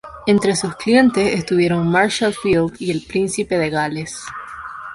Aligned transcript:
Entre 0.25 0.55
sus 0.55 0.75
clientes 0.77 1.35
estuvieron 1.35 1.87
Marshall 1.91 2.33
Field 2.33 2.75
y 2.79 2.89
el 2.89 3.03
Príncipe 3.07 3.59
de 3.59 3.69
Gales. 3.69 4.23